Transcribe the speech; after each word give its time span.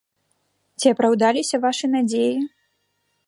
Ці 0.83 0.93
апраўдаліся 0.93 1.55
вашы 1.67 1.85
надзеі? 1.97 2.35